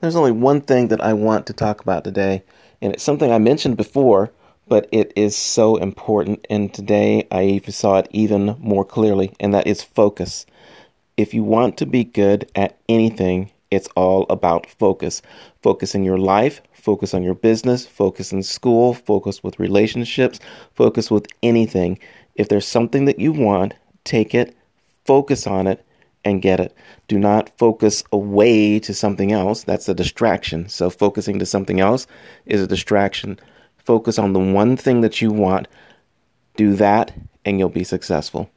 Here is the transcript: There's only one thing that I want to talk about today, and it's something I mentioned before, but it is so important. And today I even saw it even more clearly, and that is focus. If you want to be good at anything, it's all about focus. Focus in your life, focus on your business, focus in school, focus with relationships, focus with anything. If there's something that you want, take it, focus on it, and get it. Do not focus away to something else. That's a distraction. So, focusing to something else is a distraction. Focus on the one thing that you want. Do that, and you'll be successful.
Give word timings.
There's 0.00 0.16
only 0.16 0.32
one 0.32 0.62
thing 0.62 0.88
that 0.88 1.02
I 1.02 1.12
want 1.12 1.46
to 1.46 1.52
talk 1.52 1.82
about 1.82 2.04
today, 2.04 2.42
and 2.80 2.94
it's 2.94 3.02
something 3.02 3.30
I 3.30 3.38
mentioned 3.38 3.76
before, 3.76 4.32
but 4.66 4.88
it 4.92 5.12
is 5.14 5.36
so 5.36 5.76
important. 5.76 6.46
And 6.48 6.72
today 6.72 7.28
I 7.30 7.44
even 7.44 7.72
saw 7.72 7.98
it 7.98 8.08
even 8.10 8.56
more 8.58 8.84
clearly, 8.84 9.34
and 9.38 9.52
that 9.52 9.66
is 9.66 9.82
focus. 9.82 10.46
If 11.18 11.34
you 11.34 11.44
want 11.44 11.76
to 11.76 11.86
be 11.86 12.04
good 12.04 12.50
at 12.54 12.78
anything, 12.88 13.50
it's 13.70 13.88
all 13.88 14.24
about 14.30 14.64
focus. 14.64 15.20
Focus 15.62 15.94
in 15.94 16.02
your 16.02 16.18
life, 16.18 16.62
focus 16.72 17.12
on 17.12 17.22
your 17.22 17.34
business, 17.34 17.84
focus 17.84 18.32
in 18.32 18.42
school, 18.42 18.94
focus 18.94 19.44
with 19.44 19.60
relationships, 19.60 20.40
focus 20.74 21.10
with 21.10 21.26
anything. 21.42 21.98
If 22.36 22.48
there's 22.48 22.66
something 22.66 23.04
that 23.04 23.18
you 23.18 23.32
want, 23.32 23.74
take 24.04 24.34
it, 24.34 24.56
focus 25.04 25.46
on 25.46 25.66
it, 25.66 25.84
and 26.24 26.42
get 26.42 26.60
it. 26.60 26.74
Do 27.08 27.18
not 27.18 27.50
focus 27.58 28.04
away 28.12 28.78
to 28.80 28.94
something 28.94 29.32
else. 29.32 29.64
That's 29.64 29.88
a 29.88 29.94
distraction. 29.94 30.68
So, 30.68 30.90
focusing 30.90 31.38
to 31.38 31.46
something 31.46 31.80
else 31.80 32.06
is 32.46 32.62
a 32.62 32.66
distraction. 32.66 33.38
Focus 33.78 34.18
on 34.18 34.32
the 34.32 34.40
one 34.40 34.76
thing 34.76 35.00
that 35.00 35.20
you 35.20 35.30
want. 35.30 35.68
Do 36.56 36.74
that, 36.76 37.12
and 37.44 37.58
you'll 37.58 37.68
be 37.68 37.84
successful. 37.84 38.50